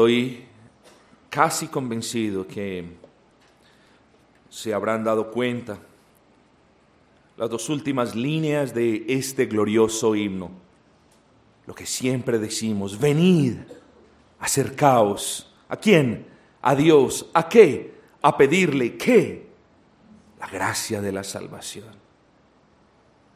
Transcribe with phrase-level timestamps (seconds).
[0.00, 0.46] Estoy
[1.28, 2.96] casi convencido que
[4.48, 5.78] se habrán dado cuenta
[7.36, 10.52] las dos últimas líneas de este glorioso himno.
[11.66, 13.58] Lo que siempre decimos, venid,
[14.38, 15.52] acercaos.
[15.68, 16.26] ¿A quién?
[16.62, 17.28] A Dios.
[17.34, 17.92] ¿A qué?
[18.22, 19.48] A pedirle qué?
[20.38, 21.94] La gracia de la salvación.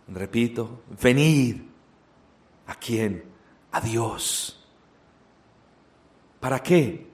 [0.09, 1.56] Repito, venid.
[2.67, 3.23] ¿A quién?
[3.70, 4.64] A Dios.
[6.45, 7.07] ¿Para qué?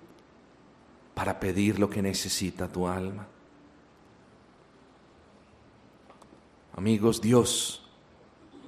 [1.14, 3.28] Para pedir lo que necesita tu alma.
[6.76, 7.88] Amigos, Dios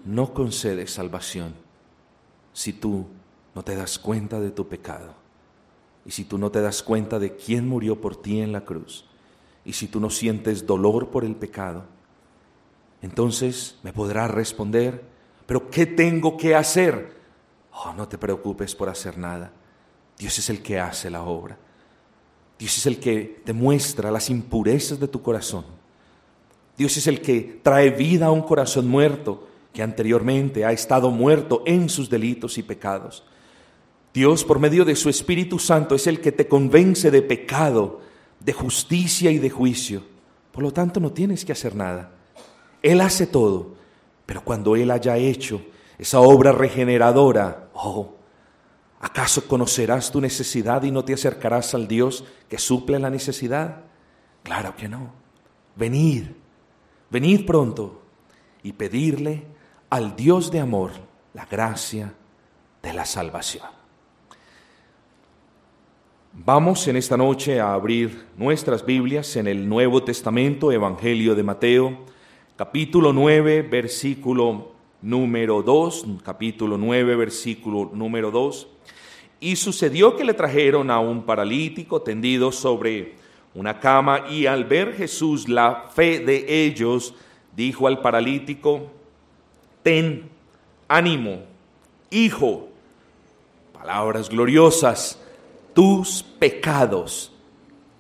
[0.05, 1.55] no concede salvación
[2.53, 3.09] si tú
[3.57, 5.15] no te das cuenta de tu pecado
[6.07, 9.05] y si tú no te das cuenta de quién murió por ti en la cruz
[9.65, 11.87] y si tú no sientes dolor por el pecado.
[13.01, 15.03] Entonces me podrás responder,
[15.45, 17.17] pero ¿qué tengo que hacer?
[17.73, 19.55] Oh, no te preocupes por hacer nada.
[20.19, 21.59] Dios es el que hace la obra.
[22.59, 25.65] Dios es el que te muestra las impurezas de tu corazón
[26.77, 31.63] Dios es el que trae vida a un corazón muerto que anteriormente ha estado muerto
[31.67, 33.25] en sus delitos y pecados.
[34.13, 38.01] Dios, por medio de su Espíritu Santo, es el que te convence de pecado,
[38.41, 40.03] de justicia y de juicio.
[40.51, 42.11] Por lo tanto, no tienes que hacer nada.
[42.83, 43.75] Él hace todo,
[44.27, 45.63] pero cuando Él haya hecho
[45.99, 48.17] esa obra regeneradora, oh,
[49.03, 53.83] ¿acaso conocerás tu necesidad y no te acercarás al Dios que suple la necesidad?
[54.43, 55.13] Claro que no.
[55.77, 56.29] Venid,
[57.13, 58.01] Venid pronto
[58.63, 59.43] y pedirle
[59.91, 60.93] al Dios de amor
[61.35, 62.15] la gracia
[62.83, 63.67] de la salvación.
[66.33, 71.99] Vamos en esta noche a abrir nuestras Biblias en el Nuevo Testamento, Evangelio de Mateo,
[72.57, 74.73] capítulo 9, versículo
[75.03, 78.69] número 2, capítulo 9, versículo número 2.
[79.43, 83.17] Y sucedió que le trajeron a un paralítico tendido sobre
[83.55, 87.13] una cama y al ver Jesús la fe de ellos,
[87.57, 88.87] dijo al paralítico,
[89.83, 90.31] ten
[90.87, 91.41] ánimo,
[92.09, 92.69] hijo,
[93.73, 95.21] palabras gloriosas,
[95.75, 97.33] tus pecados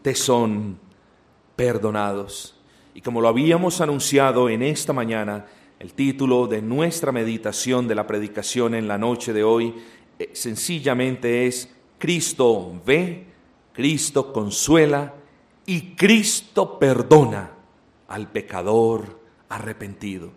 [0.00, 0.78] te son
[1.56, 2.54] perdonados.
[2.94, 5.46] Y como lo habíamos anunciado en esta mañana,
[5.80, 9.74] el título de nuestra meditación de la predicación en la noche de hoy
[10.32, 11.68] sencillamente es
[11.98, 13.26] Cristo ve,
[13.72, 15.14] Cristo consuela,
[15.66, 17.50] y Cristo perdona
[18.08, 20.30] al pecador arrepentido.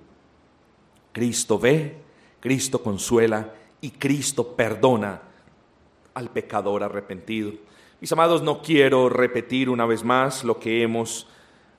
[1.12, 1.98] Cristo ve,
[2.40, 5.22] Cristo consuela y Cristo perdona
[6.14, 7.54] al pecador arrepentido.
[8.02, 11.28] Mis amados, no quiero repetir una vez más lo que hemos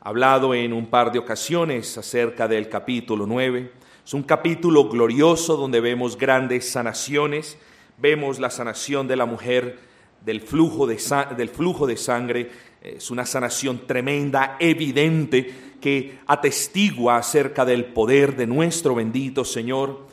[0.00, 3.72] hablado en un par de ocasiones acerca del capítulo 9.
[4.04, 7.58] Es un capítulo glorioso donde vemos grandes sanaciones,
[7.98, 9.78] vemos la sanación de la mujer
[10.24, 10.98] del flujo de,
[11.36, 12.50] del flujo de sangre,
[12.82, 20.06] es una sanación tremenda, evidente, que atestigua acerca del poder de nuestro bendito Señor.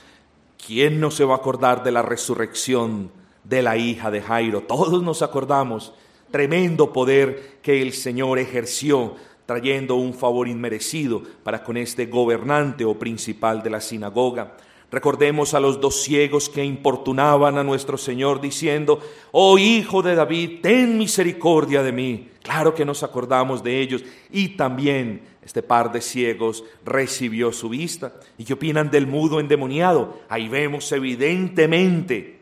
[0.66, 3.11] ¿Quién no se va a acordar de la resurrección
[3.44, 4.61] de la hija de Jairo?
[4.61, 5.94] Todos nos acordamos.
[6.31, 9.15] Tremendo poder que el Señor ejerció
[9.45, 14.55] trayendo un favor inmerecido para con este gobernante o principal de la sinagoga.
[14.93, 18.99] Recordemos a los dos ciegos que importunaban a nuestro Señor diciendo,
[19.31, 22.29] oh Hijo de David, ten misericordia de mí.
[22.43, 28.13] Claro que nos acordamos de ellos y también este par de ciegos recibió su vista.
[28.37, 30.19] ¿Y qué opinan del mudo endemoniado?
[30.29, 32.37] Ahí vemos evidentemente,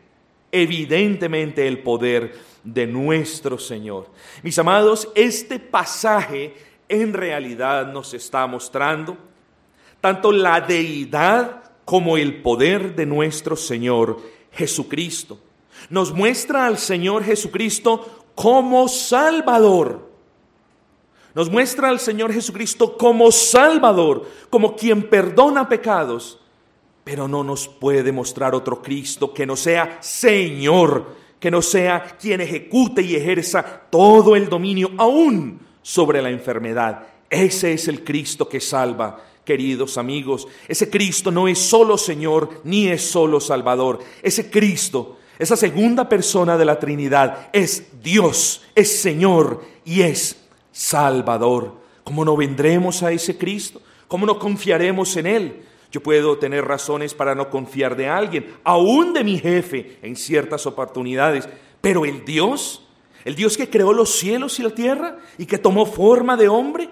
[0.52, 4.10] evidentemente el poder de nuestro Señor.
[4.42, 6.52] Mis amados, este pasaje
[6.86, 9.16] en realidad nos está mostrando
[10.02, 14.20] tanto la deidad como el poder de nuestro Señor
[14.52, 15.38] Jesucristo.
[15.90, 20.10] Nos muestra al Señor Jesucristo como Salvador.
[21.34, 26.38] Nos muestra al Señor Jesucristo como Salvador, como quien perdona pecados,
[27.04, 32.42] pero no nos puede mostrar otro Cristo que no sea Señor, que no sea quien
[32.42, 37.06] ejecute y ejerza todo el dominio aún sobre la enfermedad.
[37.28, 40.46] Ese es el Cristo que salva queridos amigos.
[40.68, 43.98] Ese Cristo no es solo Señor ni es solo Salvador.
[44.22, 51.80] Ese Cristo, esa segunda persona de la Trinidad, es Dios, es Señor y es Salvador.
[52.04, 53.80] ¿Cómo no vendremos a ese Cristo?
[54.08, 55.62] ¿Cómo no confiaremos en Él?
[55.90, 60.66] Yo puedo tener razones para no confiar de alguien, aún de mi jefe en ciertas
[60.66, 61.48] oportunidades,
[61.82, 62.82] pero el Dios,
[63.26, 66.88] el Dios que creó los cielos y la tierra y que tomó forma de hombre,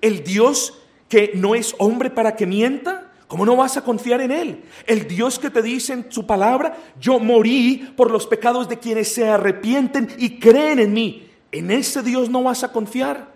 [0.00, 0.83] el Dios
[1.14, 4.64] que no es hombre para que mienta, ¿Cómo no vas a confiar en Él?
[4.84, 9.14] El Dios que te dice en su palabra, yo morí por los pecados de quienes
[9.14, 11.28] se arrepienten y creen en mí.
[11.50, 13.32] ¿En ese Dios no vas a confiar?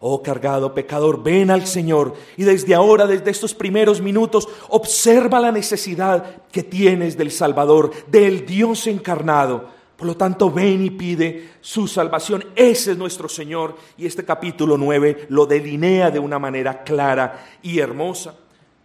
[0.00, 5.52] Oh cargado pecador, ven al Señor y desde ahora, desde estos primeros minutos, observa la
[5.52, 9.77] necesidad que tienes del Salvador, del Dios encarnado.
[9.98, 12.44] Por lo tanto, ven y pide su salvación.
[12.54, 17.80] Ese es nuestro Señor y este capítulo 9 lo delinea de una manera clara y
[17.80, 18.36] hermosa.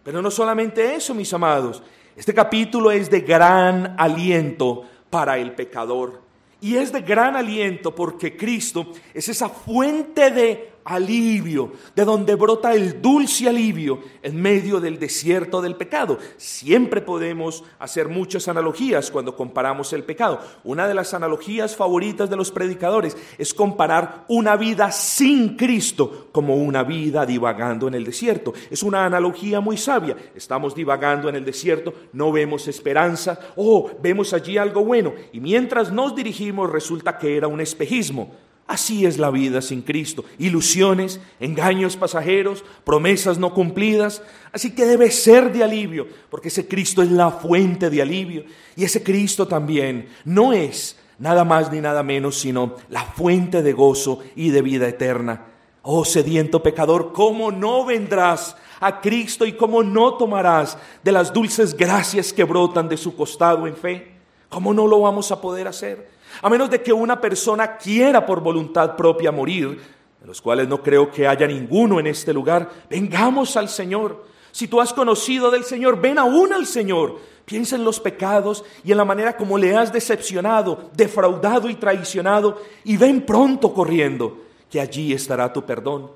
[0.02, 1.84] Pero no solamente eso, mis amados.
[2.16, 6.20] Este capítulo es de gran aliento para el pecador.
[6.60, 12.74] Y es de gran aliento porque Cristo es esa fuente de alivio, de donde brota
[12.74, 16.18] el dulce alivio en medio del desierto del pecado.
[16.36, 20.40] Siempre podemos hacer muchas analogías cuando comparamos el pecado.
[20.62, 26.56] Una de las analogías favoritas de los predicadores es comparar una vida sin Cristo como
[26.56, 28.52] una vida divagando en el desierto.
[28.70, 30.16] Es una analogía muy sabia.
[30.34, 35.12] Estamos divagando en el desierto, no vemos esperanza, oh, vemos allí algo bueno.
[35.32, 38.32] Y mientras nos dirigimos resulta que era un espejismo.
[38.66, 40.24] Así es la vida sin Cristo.
[40.38, 44.22] Ilusiones, engaños pasajeros, promesas no cumplidas.
[44.52, 48.44] Así que debe ser de alivio, porque ese Cristo es la fuente de alivio.
[48.74, 53.72] Y ese Cristo también no es nada más ni nada menos, sino la fuente de
[53.74, 55.46] gozo y de vida eterna.
[55.82, 61.76] Oh sediento pecador, ¿cómo no vendrás a Cristo y cómo no tomarás de las dulces
[61.76, 64.14] gracias que brotan de su costado en fe?
[64.48, 66.13] ¿Cómo no lo vamos a poder hacer?
[66.42, 69.80] A menos de que una persona quiera por voluntad propia morir,
[70.20, 74.24] de los cuales no creo que haya ninguno en este lugar, vengamos al Señor.
[74.52, 77.18] Si tú has conocido del Señor, ven aún al Señor.
[77.44, 82.62] Piensa en los pecados y en la manera como le has decepcionado, defraudado y traicionado,
[82.84, 86.10] y ven pronto corriendo, que allí estará tu perdón.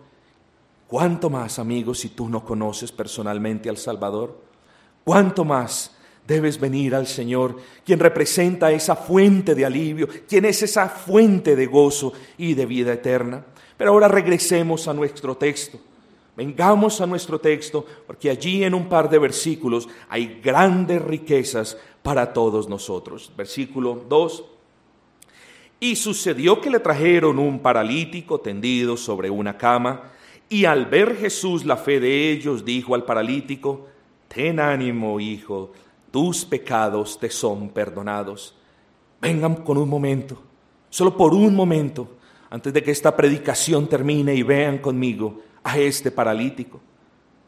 [0.87, 4.41] ¿Cuánto más, amigos, si tú no conoces personalmente al Salvador?
[5.05, 5.98] ¿Cuánto más
[6.29, 11.65] Debes venir al Señor, quien representa esa fuente de alivio, quien es esa fuente de
[11.65, 13.47] gozo y de vida eterna.
[13.79, 15.81] Pero ahora regresemos a nuestro texto.
[16.37, 22.31] Vengamos a nuestro texto, porque allí en un par de versículos hay grandes riquezas para
[22.35, 23.33] todos nosotros.
[23.35, 24.45] Versículo 2.
[25.81, 30.13] Y sucedió que le trajeron un paralítico tendido sobre una cama,
[30.51, 33.87] y al ver Jesús la fe de ellos, dijo al paralítico,
[34.29, 35.73] Ten ánimo, hijo
[36.11, 38.55] tus pecados te son perdonados.
[39.21, 40.41] Vengan con un momento,
[40.91, 42.17] solo por un momento,
[42.51, 46.81] antes de que esta predicación termine y vean conmigo a este paralítico.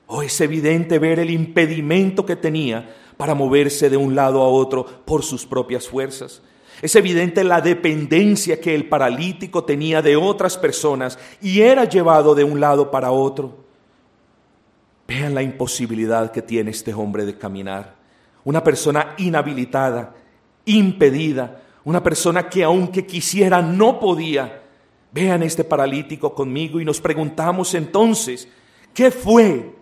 [0.07, 4.85] Oh, es evidente ver el impedimento que tenía para moverse de un lado a otro
[4.85, 6.43] por sus propias fuerzas.
[6.83, 12.43] Es evidente la dependencia que el paralítico tenía de otras personas y era llevado de
[12.43, 13.65] un lado para otro.
[15.07, 18.00] Vean la imposibilidad que tiene este hombre de caminar
[18.45, 20.15] una persona inhabilitada,
[20.65, 24.63] impedida, una persona que aunque quisiera no podía.
[25.13, 28.47] Vean este paralítico conmigo y nos preguntamos entonces,
[28.95, 29.75] ¿qué fue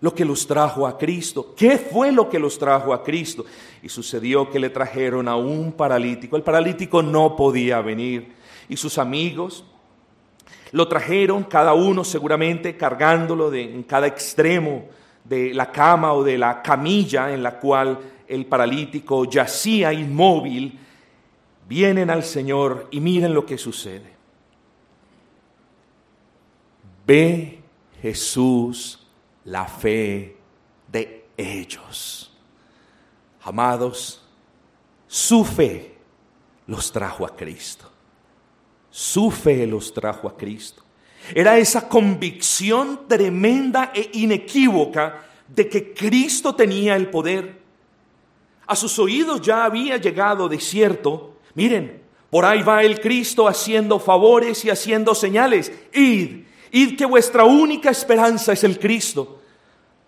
[0.00, 1.54] lo que los trajo a Cristo?
[1.56, 3.44] ¿Qué fue lo que los trajo a Cristo?
[3.82, 6.36] Y sucedió que le trajeron a un paralítico.
[6.36, 8.32] El paralítico no podía venir
[8.68, 9.64] y sus amigos
[10.72, 14.84] lo trajeron, cada uno seguramente cargándolo de, en cada extremo
[15.28, 20.78] de la cama o de la camilla en la cual el paralítico yacía inmóvil,
[21.68, 24.14] vienen al Señor y miren lo que sucede.
[27.06, 27.60] Ve
[28.02, 29.06] Jesús
[29.44, 30.36] la fe
[30.90, 32.32] de ellos.
[33.42, 34.22] Amados,
[35.06, 35.96] su fe
[36.66, 37.90] los trajo a Cristo.
[38.90, 40.82] Su fe los trajo a Cristo.
[41.34, 47.60] Era esa convicción tremenda e inequívoca de que Cristo tenía el poder.
[48.66, 53.98] A sus oídos ya había llegado de cierto, miren, por ahí va el Cristo haciendo
[53.98, 55.72] favores y haciendo señales.
[55.92, 59.40] Id, id que vuestra única esperanza es el Cristo.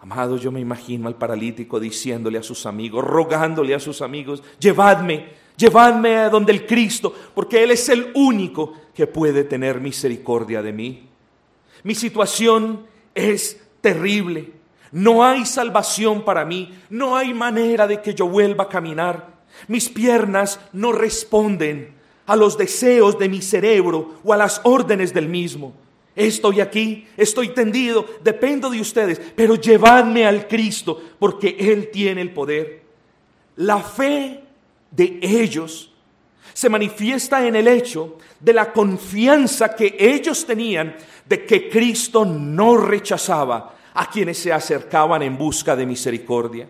[0.01, 5.27] Amado, yo me imagino al paralítico diciéndole a sus amigos, rogándole a sus amigos, llevadme,
[5.57, 10.73] llevadme a donde el Cristo, porque Él es el único que puede tener misericordia de
[10.73, 11.08] mí.
[11.82, 14.52] Mi situación es terrible.
[14.92, 16.78] No hay salvación para mí.
[16.90, 19.38] No hay manera de que yo vuelva a caminar.
[19.66, 21.94] Mis piernas no responden
[22.26, 25.75] a los deseos de mi cerebro o a las órdenes del mismo.
[26.14, 32.32] Estoy aquí, estoy tendido, dependo de ustedes, pero llevadme al Cristo porque Él tiene el
[32.32, 32.82] poder.
[33.56, 34.42] La fe
[34.90, 35.92] de ellos
[36.52, 42.76] se manifiesta en el hecho de la confianza que ellos tenían de que Cristo no
[42.76, 46.69] rechazaba a quienes se acercaban en busca de misericordia.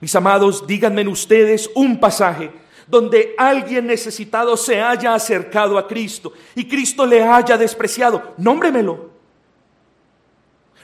[0.00, 2.50] Mis amados, díganme ustedes un pasaje
[2.86, 8.34] donde alguien necesitado se haya acercado a Cristo y Cristo le haya despreciado.
[8.38, 9.17] Nómbremelo.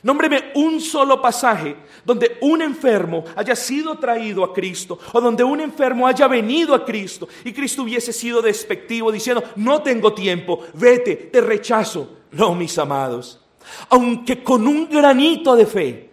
[0.04, 5.62] Nómbreme un solo pasaje donde un enfermo haya sido traído a Cristo o donde un
[5.62, 11.16] enfermo haya venido a Cristo y Cristo hubiese sido despectivo diciendo, no tengo tiempo, vete,
[11.16, 12.18] te rechazo.
[12.32, 13.40] No, mis amados,
[13.88, 16.10] aunque con un granito de fe,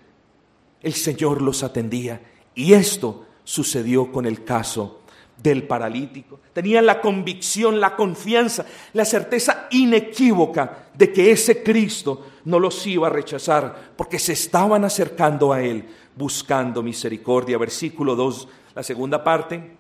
[0.82, 2.22] el Señor los atendía.
[2.56, 5.01] Y esto sucedió con el caso
[5.42, 6.40] del paralítico.
[6.54, 13.08] Tenían la convicción, la confianza, la certeza inequívoca de que ese Cristo no los iba
[13.08, 17.58] a rechazar, porque se estaban acercando a Él buscando misericordia.
[17.58, 19.78] Versículo 2, la segunda parte.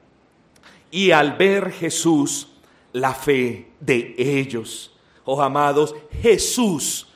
[0.89, 2.47] Y al ver Jesús
[2.93, 7.07] la fe de ellos, oh amados, Jesús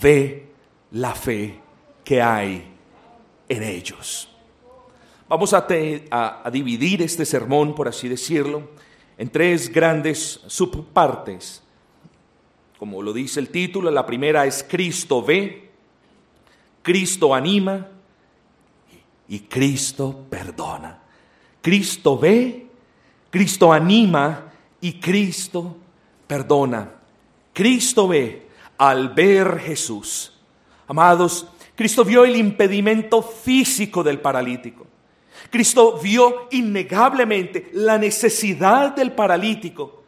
[0.00, 0.52] ve
[0.92, 1.60] la fe
[2.04, 2.72] que hay
[3.48, 4.28] en ellos.
[5.28, 5.66] Vamos a,
[6.50, 8.70] dividir este sermón, por así decirlo,
[9.18, 11.62] en tres grandes subpartes.
[12.78, 15.70] Como lo dice el título, la primera es Cristo ve,
[16.80, 17.88] Cristo anima
[19.28, 20.98] y Cristo perdona.
[21.60, 22.66] Cristo ve,
[23.28, 25.76] Cristo anima y Cristo
[26.26, 26.90] perdona.
[27.52, 28.46] Cristo ve
[28.78, 30.32] al ver Jesús.
[30.86, 34.86] Amados, Cristo vio el impedimento físico del paralítico.
[35.50, 40.02] Cristo vio innegablemente la necesidad del paralítico,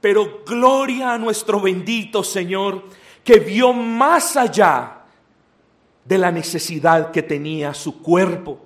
[0.00, 2.84] pero gloria a nuestro bendito Señor
[3.24, 5.02] que vio más allá
[6.04, 8.58] de la necesidad que tenía su cuerpo,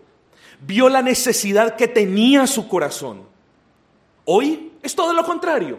[0.60, 3.22] vio la necesidad que tenía su corazón.
[4.24, 5.78] Hoy es todo lo contrario.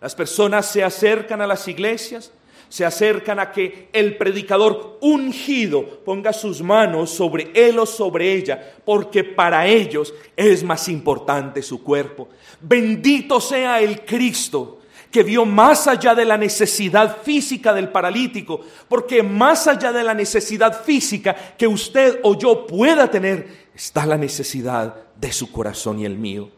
[0.00, 2.32] Las personas se acercan a las iglesias,
[2.68, 8.74] se acercan a que el predicador ungido ponga sus manos sobre él o sobre ella,
[8.84, 12.28] porque para ellos es más importante su cuerpo.
[12.60, 14.80] Bendito sea el Cristo
[15.14, 20.12] que vio más allá de la necesidad física del paralítico, porque más allá de la
[20.12, 26.04] necesidad física que usted o yo pueda tener, está la necesidad de su corazón y
[26.04, 26.50] el mío.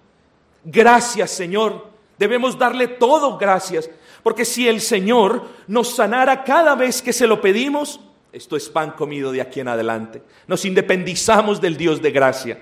[0.64, 1.86] Gracias Señor,
[2.18, 3.90] debemos darle todo gracias
[4.22, 8.00] porque si el Señor nos sanara cada vez que se lo pedimos,
[8.32, 10.22] esto es pan comido de aquí en adelante.
[10.46, 12.60] Nos independizamos del Dios de gracia.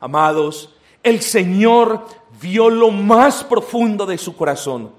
[0.00, 2.06] Amados, el Señor
[2.40, 4.92] vio lo más profundo de su corazón.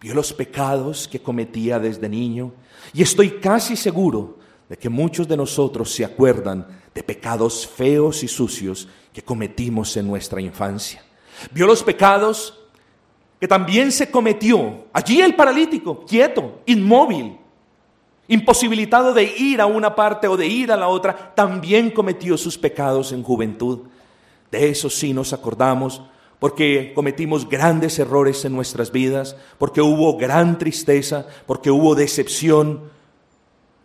[0.00, 2.52] Vio los pecados que cometía desde niño.
[2.92, 8.28] Y estoy casi seguro de que muchos de nosotros se acuerdan de pecados feos y
[8.28, 11.02] sucios que cometimos en nuestra infancia.
[11.52, 12.58] Vio los pecados
[13.40, 14.84] que también se cometió.
[14.92, 17.38] Allí el paralítico, quieto, inmóvil,
[18.26, 22.58] imposibilitado de ir a una parte o de ir a la otra, también cometió sus
[22.58, 23.80] pecados en juventud.
[24.50, 26.02] De eso sí nos acordamos,
[26.38, 32.90] porque cometimos grandes errores en nuestras vidas, porque hubo gran tristeza, porque hubo decepción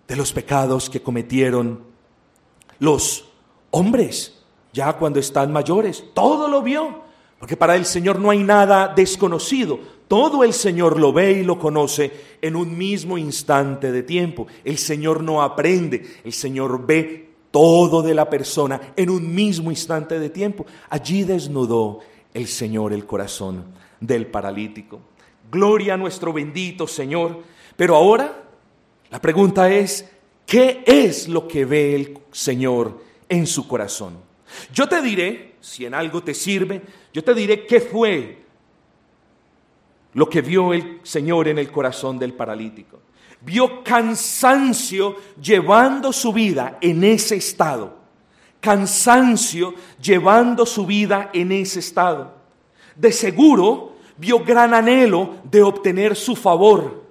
[0.08, 1.82] de los pecados que cometieron
[2.80, 3.30] los
[3.72, 4.40] hombres,
[4.74, 6.04] ya cuando están mayores.
[6.14, 7.03] Todo lo vio.
[7.44, 9.78] Porque para el Señor no hay nada desconocido.
[10.08, 12.10] Todo el Señor lo ve y lo conoce
[12.42, 14.48] en un mismo instante de tiempo.
[14.64, 20.22] El Señor no aprende, el Señor ve todo de la persona en un mismo instante
[20.22, 20.66] de tiempo.
[20.90, 22.00] Allí desnudó
[22.34, 23.66] el Señor el corazón
[24.00, 25.02] del paralítico.
[25.52, 27.44] Gloria a nuestro bendito Señor.
[27.76, 28.42] Pero ahora
[29.10, 30.10] la pregunta es,
[30.46, 34.14] ¿qué es lo que ve el Señor en su corazón?
[34.74, 36.82] Yo te diré, si en algo te sirve,
[37.14, 38.44] yo te diré qué fue
[40.14, 43.00] lo que vio el Señor en el corazón del paralítico.
[43.40, 47.98] Vio cansancio llevando su vida en ese estado.
[48.60, 52.36] Cansancio llevando su vida en ese estado.
[52.98, 57.06] De seguro vio gran anhelo de obtener su favor.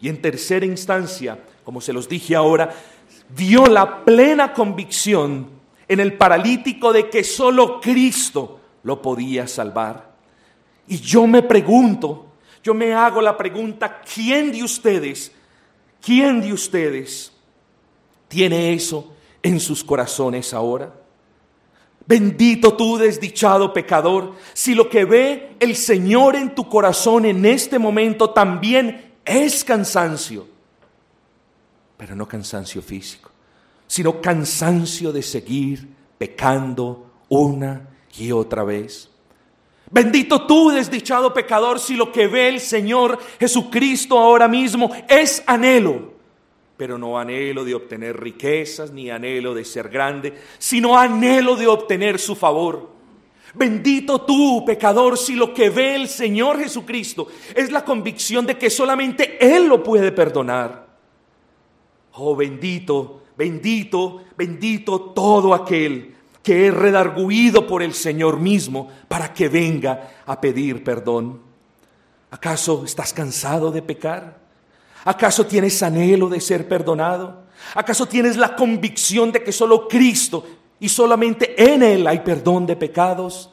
[0.00, 2.74] Y en tercera instancia, como se los dije ahora,
[3.28, 5.59] vio la plena convicción
[5.90, 10.14] en el paralítico de que solo Cristo lo podía salvar.
[10.86, 12.26] Y yo me pregunto,
[12.62, 15.32] yo me hago la pregunta, ¿quién de ustedes,
[16.00, 17.32] quién de ustedes
[18.28, 20.94] tiene eso en sus corazones ahora?
[22.06, 27.80] Bendito tú, desdichado pecador, si lo que ve el Señor en tu corazón en este
[27.80, 30.46] momento también es cansancio,
[31.96, 33.29] pero no cansancio físico,
[33.90, 39.10] sino cansancio de seguir pecando una y otra vez.
[39.90, 46.12] Bendito tú, desdichado pecador, si lo que ve el Señor Jesucristo ahora mismo es anhelo,
[46.76, 52.20] pero no anhelo de obtener riquezas, ni anhelo de ser grande, sino anhelo de obtener
[52.20, 52.90] su favor.
[53.54, 58.70] Bendito tú, pecador, si lo que ve el Señor Jesucristo es la convicción de que
[58.70, 60.86] solamente Él lo puede perdonar.
[62.12, 69.48] Oh, bendito, bendito, bendito todo aquel que es redarguido por el Señor mismo para que
[69.48, 71.40] venga a pedir perdón.
[72.30, 74.38] ¿Acaso estás cansado de pecar?
[75.06, 77.44] ¿Acaso tienes anhelo de ser perdonado?
[77.74, 80.46] ¿Acaso tienes la convicción de que solo Cristo
[80.78, 83.50] y solamente en Él hay perdón de pecados?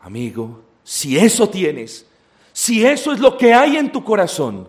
[0.00, 2.04] Amigo, si eso tienes,
[2.52, 4.66] si eso es lo que hay en tu corazón,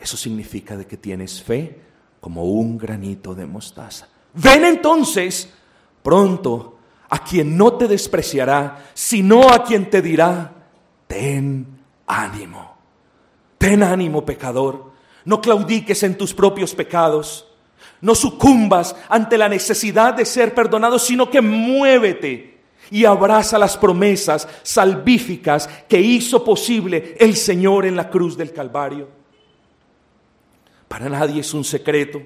[0.00, 1.87] eso significa de que tienes fe
[2.20, 4.08] como un granito de mostaza.
[4.34, 5.52] Ven entonces
[6.02, 10.52] pronto a quien no te despreciará, sino a quien te dirá,
[11.06, 11.66] ten
[12.06, 12.76] ánimo.
[13.56, 14.92] Ten ánimo, pecador.
[15.24, 17.46] No claudiques en tus propios pecados.
[18.00, 22.58] No sucumbas ante la necesidad de ser perdonado, sino que muévete
[22.90, 29.17] y abraza las promesas salvíficas que hizo posible el Señor en la cruz del Calvario.
[30.88, 32.22] Para nadie es un secreto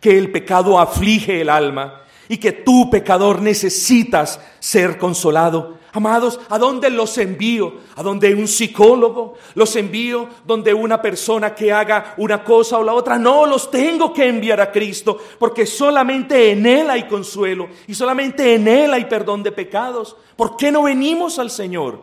[0.00, 5.76] que el pecado aflige el alma y que tú, pecador, necesitas ser consolado.
[5.92, 7.72] Amados, ¿a dónde los envío?
[7.94, 9.34] ¿A donde un psicólogo?
[9.54, 13.18] ¿Los envío donde una persona que haga una cosa o la otra?
[13.18, 18.54] No, los tengo que enviar a Cristo, porque solamente en Él hay consuelo y solamente
[18.54, 20.16] en Él hay perdón de pecados.
[20.36, 22.02] ¿Por qué no venimos al Señor?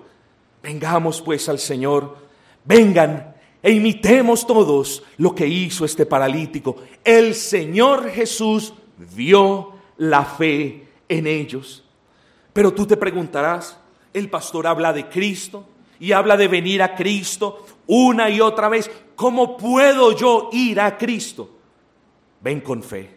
[0.63, 2.17] Vengamos pues al Señor.
[2.65, 3.32] Vengan
[3.63, 6.75] e imitemos todos lo que hizo este paralítico.
[7.01, 8.73] El Señor Jesús
[9.15, 11.85] vio la fe en ellos.
[12.51, 13.79] Pero tú te preguntarás,
[14.13, 15.65] el pastor habla de Cristo
[15.97, 18.91] y habla de venir a Cristo una y otra vez.
[19.15, 21.49] ¿Cómo puedo yo ir a Cristo?
[22.41, 23.09] Ven con fe.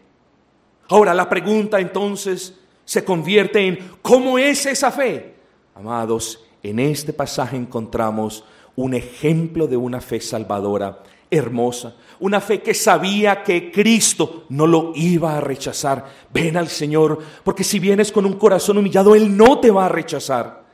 [0.89, 5.35] Ahora la pregunta entonces se convierte en ¿cómo es esa fe?
[5.75, 8.45] Amados, en este pasaje encontramos
[8.77, 14.93] un ejemplo de una fe salvadora hermosa, una fe que sabía que Cristo no lo
[14.95, 16.05] iba a rechazar.
[16.33, 19.91] Ven al Señor, porque si vienes con un corazón humillado, Él no te va a
[19.91, 20.65] rechazar.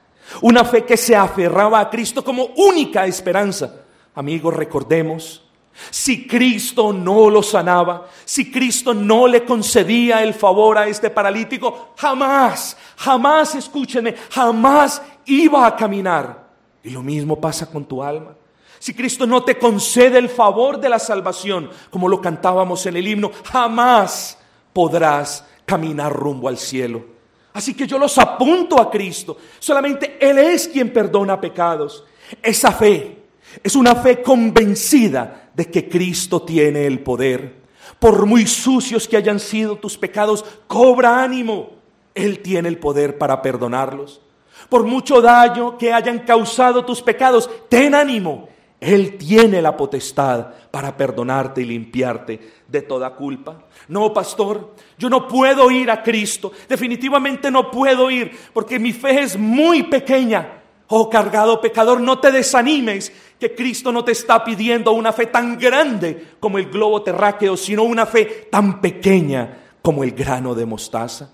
[0.40, 3.82] Una fe que se aferraba a Cristo como única esperanza.
[4.14, 5.42] Amigos, recordemos,
[5.90, 11.94] si Cristo no lo sanaba, si Cristo no le concedía el favor a este paralítico,
[11.96, 16.51] jamás, jamás, escúchenme, jamás iba a caminar.
[16.82, 18.34] Y lo mismo pasa con tu alma.
[18.78, 23.06] Si Cristo no te concede el favor de la salvación, como lo cantábamos en el
[23.06, 24.36] himno, jamás
[24.72, 27.04] podrás caminar rumbo al cielo.
[27.52, 29.36] Así que yo los apunto a Cristo.
[29.58, 32.04] Solamente Él es quien perdona pecados.
[32.42, 33.18] Esa fe
[33.62, 37.62] es una fe convencida de que Cristo tiene el poder.
[37.98, 41.70] Por muy sucios que hayan sido tus pecados, cobra ánimo.
[42.14, 44.20] Él tiene el poder para perdonarlos.
[44.68, 48.48] Por mucho daño que hayan causado tus pecados, ten ánimo.
[48.82, 53.68] Él tiene la potestad para perdonarte y limpiarte de toda culpa.
[53.86, 56.50] No, pastor, yo no puedo ir a Cristo.
[56.68, 60.62] Definitivamente no puedo ir porque mi fe es muy pequeña.
[60.88, 65.58] Oh, cargado pecador, no te desanimes que Cristo no te está pidiendo una fe tan
[65.58, 71.30] grande como el globo terráqueo, sino una fe tan pequeña como el grano de mostaza.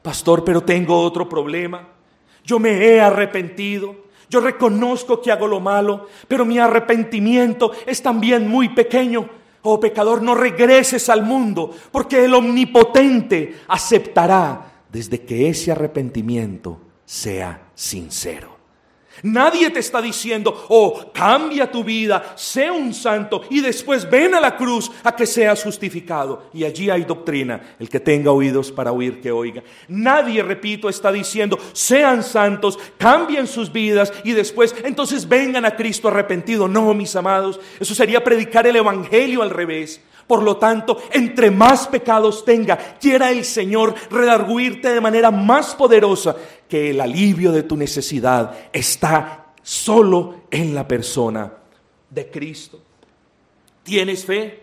[0.00, 1.93] Pastor, pero tengo otro problema.
[2.44, 4.04] Yo me he arrepentido.
[4.28, 9.28] Yo reconozco que hago lo malo, pero mi arrepentimiento es también muy pequeño.
[9.62, 17.68] Oh pecador, no regreses al mundo, porque el omnipotente aceptará desde que ese arrepentimiento sea
[17.74, 18.53] sincero.
[19.22, 24.40] Nadie te está diciendo, oh, cambia tu vida, sé un santo y después ven a
[24.40, 26.50] la cruz a que seas justificado.
[26.52, 27.76] Y allí hay doctrina.
[27.78, 29.62] El que tenga oídos para oír, que oiga.
[29.88, 36.08] Nadie, repito, está diciendo, sean santos, cambien sus vidas y después entonces vengan a Cristo
[36.08, 36.68] arrepentido.
[36.68, 40.00] No, mis amados, eso sería predicar el Evangelio al revés.
[40.26, 46.34] Por lo tanto, entre más pecados tenga, quiera el Señor redarguirte de manera más poderosa
[46.68, 51.52] que el alivio de tu necesidad está solo en la persona
[52.08, 52.80] de Cristo.
[53.82, 54.62] ¿Tienes fe?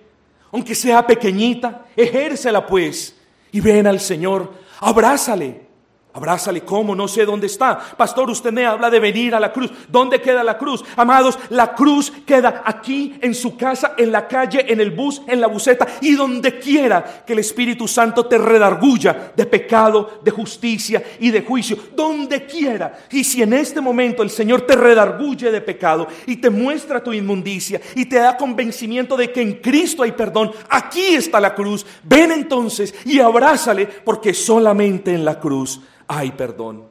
[0.52, 3.16] Aunque sea pequeñita, ejércela pues
[3.52, 5.71] y ven al Señor, abrázale.
[6.14, 6.94] Abrázale, ¿cómo?
[6.94, 7.80] No sé dónde está.
[7.80, 9.72] Pastor, usted me habla de venir a la cruz.
[9.88, 10.84] ¿Dónde queda la cruz?
[10.98, 15.40] Amados, la cruz queda aquí, en su casa, en la calle, en el bus, en
[15.40, 21.02] la buseta y donde quiera que el Espíritu Santo te redarguya de pecado, de justicia
[21.22, 21.78] y de juicio.
[21.96, 23.06] Donde quiera.
[23.10, 27.14] Y si en este momento el Señor te redarguye de pecado y te muestra tu
[27.14, 31.86] inmundicia y te da convencimiento de que en Cristo hay perdón, aquí está la cruz.
[32.04, 35.80] Ven entonces y abrázale porque solamente en la cruz
[36.12, 36.84] hay perdón.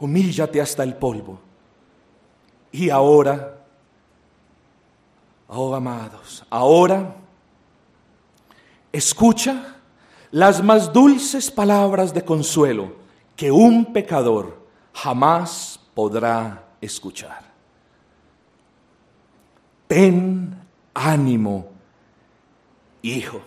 [0.00, 1.38] Humíllate hasta el polvo.
[2.72, 3.58] Y ahora,
[5.48, 7.14] oh amados, ahora
[8.92, 9.76] escucha
[10.30, 12.94] las más dulces palabras de consuelo
[13.36, 17.44] que un pecador jamás podrá escuchar.
[19.86, 20.56] Ten
[20.94, 21.66] ánimo,
[23.02, 23.40] hijo.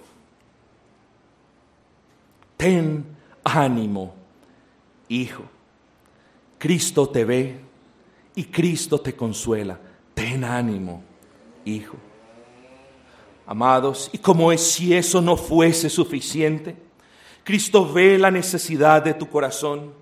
[2.57, 3.12] Ten
[3.43, 4.13] ánimo,
[5.09, 5.43] hijo.
[6.57, 7.59] Cristo te ve
[8.35, 9.79] y Cristo te consuela.
[10.13, 11.03] Ten ánimo,
[11.65, 11.97] hijo.
[13.45, 16.77] Amados, y como es si eso no fuese suficiente,
[17.43, 19.93] Cristo ve la necesidad de tu corazón.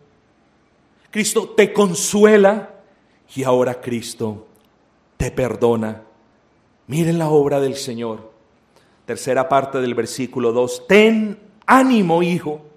[1.09, 2.75] Cristo te consuela
[3.35, 4.47] y ahora Cristo
[5.17, 6.03] te perdona.
[6.87, 8.31] Miren la obra del Señor.
[9.05, 10.87] Tercera parte del versículo 2.
[10.87, 12.70] Ten ánimo, hijo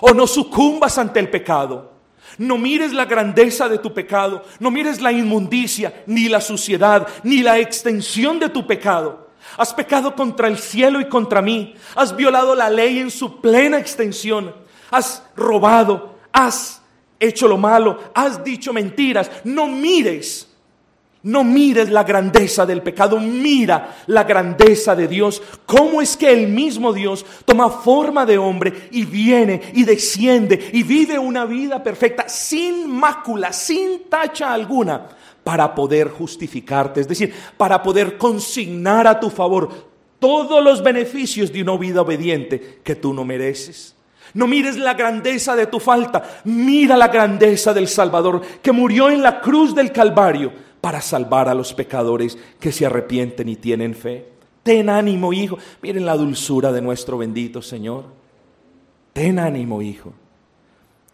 [0.00, 1.92] o no sucumbas ante el pecado.
[2.38, 7.42] No mires la grandeza de tu pecado, no mires la inmundicia, ni la suciedad, ni
[7.42, 9.30] la extensión de tu pecado.
[9.56, 11.74] Has pecado contra el cielo y contra mí.
[11.94, 14.54] Has violado la ley en su plena extensión.
[14.90, 16.82] Has robado, has
[17.20, 19.30] hecho lo malo, has dicho mentiras.
[19.44, 20.48] No mires
[21.24, 25.42] no mires la grandeza del pecado, mira la grandeza de Dios.
[25.64, 30.82] ¿Cómo es que el mismo Dios toma forma de hombre y viene y desciende y
[30.82, 35.08] vive una vida perfecta, sin mácula, sin tacha alguna,
[35.42, 37.00] para poder justificarte?
[37.00, 39.70] Es decir, para poder consignar a tu favor
[40.18, 43.94] todos los beneficios de una vida obediente que tú no mereces.
[44.34, 49.22] No mires la grandeza de tu falta, mira la grandeza del Salvador que murió en
[49.22, 54.28] la cruz del Calvario para salvar a los pecadores que se arrepienten y tienen fe.
[54.62, 55.56] Ten ánimo, hijo.
[55.80, 58.04] Miren la dulzura de nuestro bendito Señor.
[59.14, 60.12] Ten ánimo, hijo.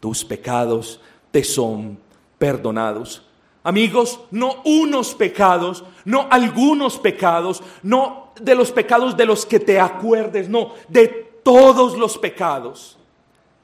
[0.00, 2.00] Tus pecados te son
[2.36, 3.24] perdonados.
[3.62, 9.78] Amigos, no unos pecados, no algunos pecados, no de los pecados de los que te
[9.78, 11.06] acuerdes, no, de
[11.44, 12.98] todos los pecados.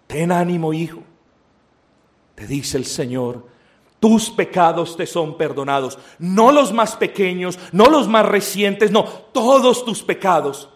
[0.06, 1.02] Ten ánimo, hijo.
[2.36, 3.55] Te dice el Señor,
[4.00, 5.98] tus pecados te son perdonados.
[6.18, 10.68] No los más pequeños, no los más recientes, no, todos tus pecados.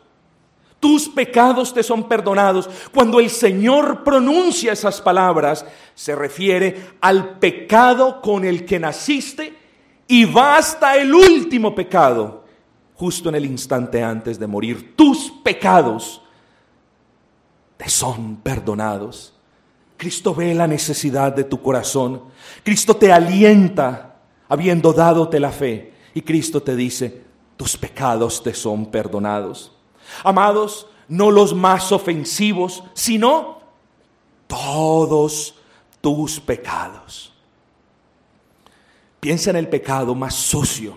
[0.81, 2.69] Tus pecados te son perdonados.
[2.93, 9.55] Cuando el Señor pronuncia esas palabras, se refiere al pecado con el que naciste
[10.09, 12.45] y va hasta el último pecado,
[12.95, 14.97] justo en el instante antes de morir.
[14.97, 16.23] Tus pecados
[17.77, 19.35] te son perdonados.
[20.01, 22.23] Cristo ve la necesidad de tu corazón.
[22.65, 24.17] Cristo te alienta
[24.49, 25.93] habiendo dadote la fe.
[26.15, 27.23] Y Cristo te dice,
[27.55, 29.77] tus pecados te son perdonados.
[30.25, 33.61] Amados, no los más ofensivos, sino
[34.47, 35.55] todos
[36.01, 37.35] tus pecados.
[39.21, 40.97] Piensa en el pecado más sucio,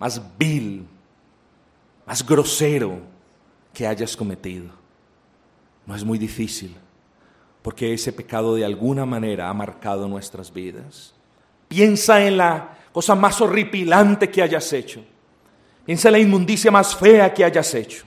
[0.00, 0.84] más vil,
[2.04, 2.98] más grosero
[3.72, 4.68] que hayas cometido.
[5.86, 6.76] No es muy difícil
[7.66, 11.12] porque ese pecado de alguna manera ha marcado nuestras vidas.
[11.66, 15.04] Piensa en la cosa más horripilante que hayas hecho.
[15.84, 18.04] Piensa en la inmundicia más fea que hayas hecho.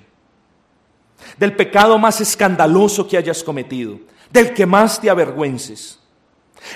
[1.37, 3.99] Del pecado más escandaloso que hayas cometido.
[4.31, 5.99] Del que más te avergüences.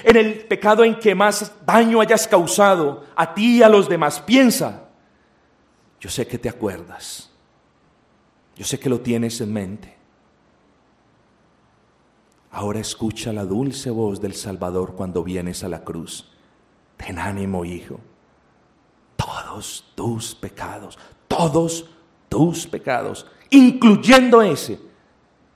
[0.04, 4.20] En el pecado en que más daño hayas causado a ti y a los demás.
[4.20, 4.90] Piensa.
[6.02, 7.30] Yo sé que te acuerdas.
[8.58, 10.03] Yo sé que lo tienes en mente.
[12.54, 16.30] Ahora escucha la dulce voz del Salvador cuando vienes a la cruz.
[16.98, 18.00] Ten ánimo, hijo.
[19.16, 21.90] Todos tus pecados, todos
[22.30, 24.80] tus pecados, incluyendo ese,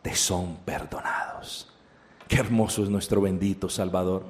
[0.01, 1.71] te son perdonados.
[2.27, 4.23] Qué hermoso es nuestro bendito Salvador.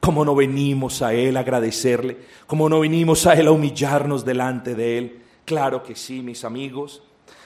[0.00, 2.16] ¿Cómo no venimos a Él a agradecerle?
[2.46, 5.22] ¿Cómo no venimos a Él a humillarnos delante de Él?
[5.44, 7.02] Claro que sí, mis amigos.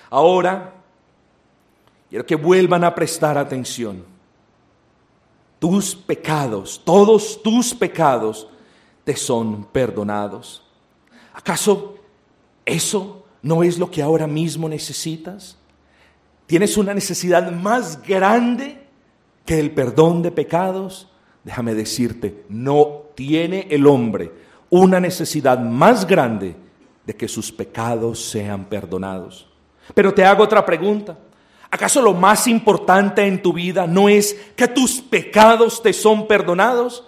[0.08, 0.74] Ahora,
[2.08, 4.11] quiero que vuelvan a prestar atención
[5.62, 8.48] tus pecados, todos tus pecados
[9.04, 10.60] te son perdonados.
[11.32, 11.98] ¿Acaso
[12.66, 15.56] eso no es lo que ahora mismo necesitas?
[16.46, 18.88] ¿Tienes una necesidad más grande
[19.46, 21.08] que el perdón de pecados,
[21.44, 24.32] déjame decirte, no tiene el hombre
[24.68, 26.56] una necesidad más grande
[27.06, 29.48] de que sus pecados sean perdonados.
[29.94, 31.16] Pero te hago otra pregunta.
[31.72, 37.02] ¿Acaso lo más importante en tu vida no es que tus pecados te son perdonados?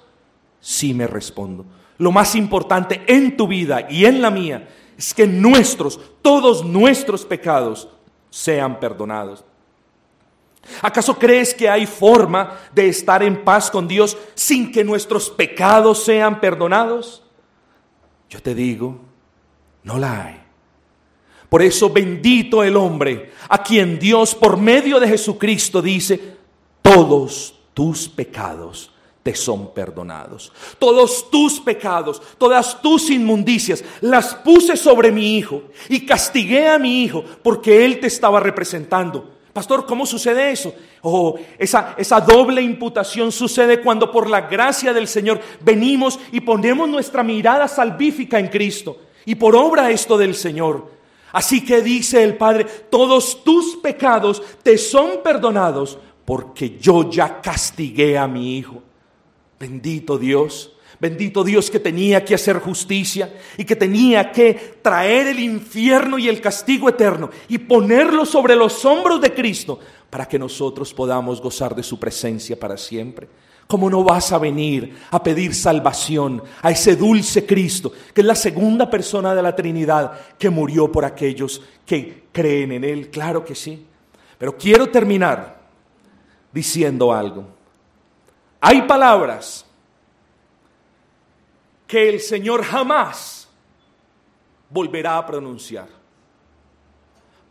[0.58, 1.66] Sí me respondo.
[1.98, 7.26] Lo más importante en tu vida y en la mía es que nuestros, todos nuestros
[7.26, 7.90] pecados
[8.30, 9.44] sean perdonados.
[10.80, 16.02] ¿Acaso crees que hay forma de estar en paz con Dios sin que nuestros pecados
[16.02, 17.22] sean perdonados?
[18.30, 18.98] Yo te digo,
[19.82, 20.43] no la hay.
[21.54, 26.18] Por eso bendito el hombre a quien Dios por medio de Jesucristo dice,
[26.82, 28.90] todos tus pecados
[29.22, 30.52] te son perdonados.
[30.80, 37.04] Todos tus pecados, todas tus inmundicias, las puse sobre mi hijo y castigué a mi
[37.04, 39.30] hijo porque él te estaba representando.
[39.52, 40.74] Pastor, ¿cómo sucede eso?
[41.02, 46.88] Oh, esa, esa doble imputación sucede cuando por la gracia del Señor venimos y ponemos
[46.88, 48.98] nuestra mirada salvífica en Cristo.
[49.24, 50.93] Y por obra esto del Señor.
[51.34, 58.16] Así que dice el Padre, todos tus pecados te son perdonados porque yo ya castigué
[58.16, 58.80] a mi Hijo.
[59.58, 65.40] Bendito Dios, bendito Dios que tenía que hacer justicia y que tenía que traer el
[65.40, 70.94] infierno y el castigo eterno y ponerlo sobre los hombros de Cristo para que nosotros
[70.94, 73.26] podamos gozar de su presencia para siempre.
[73.66, 78.34] ¿Cómo no vas a venir a pedir salvación a ese dulce Cristo, que es la
[78.34, 83.10] segunda persona de la Trinidad que murió por aquellos que creen en Él?
[83.10, 83.86] Claro que sí.
[84.36, 85.60] Pero quiero terminar
[86.52, 87.46] diciendo algo.
[88.60, 89.64] Hay palabras
[91.86, 93.48] que el Señor jamás
[94.68, 95.88] volverá a pronunciar.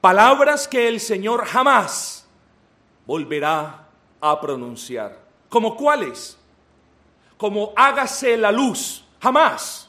[0.02, 2.28] Palabras que el Señor jamás
[3.06, 3.88] volverá
[4.20, 5.23] a pronunciar.
[5.54, 6.36] ¿Como cuáles?
[7.38, 9.06] Como hágase la luz.
[9.22, 9.88] Jamás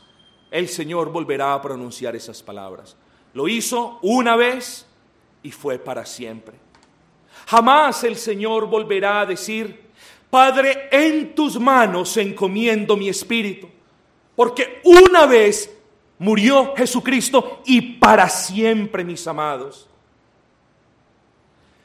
[0.50, 2.94] el Señor volverá a pronunciar esas palabras.
[3.32, 4.84] Lo hizo una vez
[5.42, 6.58] y fue para siempre.
[7.46, 9.86] Jamás el Señor volverá a decir,
[10.28, 13.70] Padre, en tus manos encomiendo mi espíritu,
[14.36, 15.74] porque una vez
[16.18, 19.88] murió Jesucristo y para siempre, mis amados.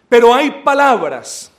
[0.10, 1.50] Pero hay palabras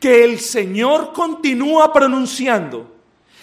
[0.00, 2.90] que el Señor continúa pronunciando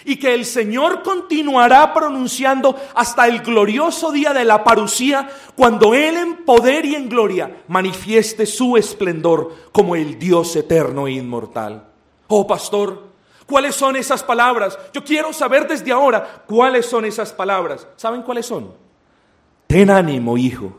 [0.04, 6.16] y que el Señor continuará pronunciando hasta el glorioso día de la parucía, cuando Él
[6.16, 11.90] en poder y en gloria manifieste su esplendor como el Dios eterno e inmortal.
[12.28, 13.04] Oh pastor,
[13.46, 14.80] ¿cuáles son esas palabras?
[14.94, 17.86] Yo quiero saber desde ahora cuáles son esas palabras.
[17.98, 18.74] ¿Saben cuáles son?
[19.68, 20.74] Ten ánimo, hijo,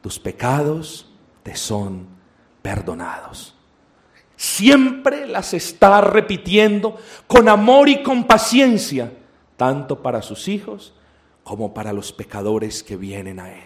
[0.00, 2.06] tus pecados te son
[2.62, 3.55] perdonados.
[4.36, 6.96] Siempre las está repitiendo
[7.26, 9.12] con amor y con paciencia,
[9.56, 10.94] tanto para sus hijos
[11.42, 13.64] como para los pecadores que vienen a Él.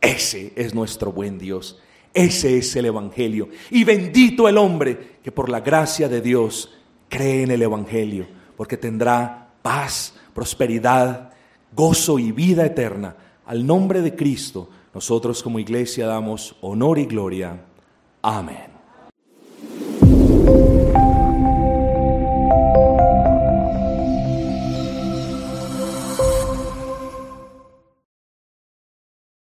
[0.00, 1.78] Ese es nuestro buen Dios.
[2.14, 3.48] Ese es el Evangelio.
[3.70, 6.72] Y bendito el hombre que por la gracia de Dios
[7.08, 11.30] cree en el Evangelio, porque tendrá paz, prosperidad,
[11.74, 13.16] gozo y vida eterna.
[13.46, 17.60] Al nombre de Cristo, nosotros como iglesia damos honor y gloria.
[18.22, 18.69] Amén.